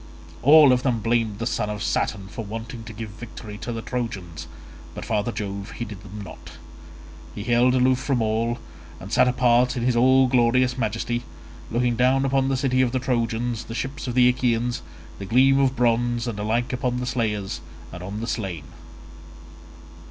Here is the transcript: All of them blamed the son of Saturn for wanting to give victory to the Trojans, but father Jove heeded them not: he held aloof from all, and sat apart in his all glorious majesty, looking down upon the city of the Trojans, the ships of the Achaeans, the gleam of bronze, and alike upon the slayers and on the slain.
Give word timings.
All 0.41 0.71
of 0.73 0.81
them 0.81 0.99
blamed 0.99 1.37
the 1.37 1.45
son 1.45 1.69
of 1.69 1.83
Saturn 1.83 2.27
for 2.27 2.43
wanting 2.43 2.83
to 2.85 2.91
give 2.91 3.11
victory 3.11 3.59
to 3.59 3.71
the 3.71 3.83
Trojans, 3.83 4.47
but 4.95 5.05
father 5.05 5.31
Jove 5.31 5.73
heeded 5.73 6.01
them 6.01 6.21
not: 6.23 6.53
he 7.35 7.43
held 7.43 7.75
aloof 7.75 7.99
from 7.99 8.19
all, 8.19 8.57
and 8.99 9.11
sat 9.13 9.27
apart 9.27 9.77
in 9.77 9.83
his 9.83 9.95
all 9.95 10.25
glorious 10.25 10.75
majesty, 10.75 11.21
looking 11.69 11.95
down 11.95 12.25
upon 12.25 12.49
the 12.49 12.57
city 12.57 12.81
of 12.81 12.93
the 12.93 12.99
Trojans, 12.99 13.65
the 13.65 13.75
ships 13.75 14.07
of 14.07 14.15
the 14.15 14.27
Achaeans, 14.27 14.81
the 15.19 15.25
gleam 15.27 15.59
of 15.59 15.75
bronze, 15.75 16.25
and 16.27 16.39
alike 16.39 16.73
upon 16.73 16.97
the 16.97 17.05
slayers 17.05 17.61
and 17.93 18.01
on 18.01 18.21
the 18.21 18.27
slain. 18.27 18.63